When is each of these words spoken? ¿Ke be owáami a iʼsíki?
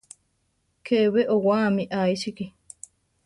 ¿Ke 0.85 0.99
be 1.13 1.21
owáami 1.35 1.83
a 1.97 1.99
iʼsíki? 2.13 2.45